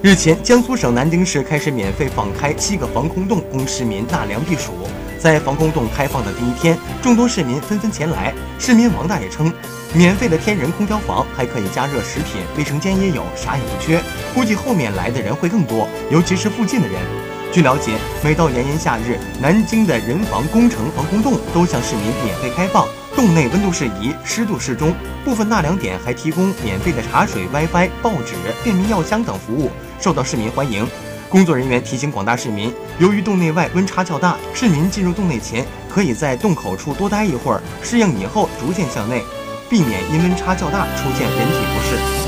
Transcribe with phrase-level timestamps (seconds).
[0.00, 4.70] 日前，江苏省南京市开始免费放开七个防空洞，供市民纳凉避暑。
[5.18, 8.32] 在防空洞开放的第一天，众多市民纷纷前来。
[8.60, 9.52] 市民王大爷称，
[9.92, 14.00] 免费的天人空调房还可以加热食品，卫生间也有，啥也不缺。
[14.32, 17.00] 估计后面来的人会更多，尤其是附近的人。
[17.50, 22.86] 据了解，每到炎炎夏日，南京的人防工程防空洞都向市民免费开放。
[23.16, 24.94] 洞内温度适宜，湿度适中，
[25.24, 30.86] 部分纳凉点还提供免费的茶水、WiFi、报纸、便民药箱等服务，受到市民欢迎。
[31.28, 39.22] 工作人员提醒广大市民，由于洞内外温差较大，市民进入洞内前可以在洞口处多待一会儿，适应以后逐渐向内，
[39.68, 42.27] 避免因温差较大出现人体不适。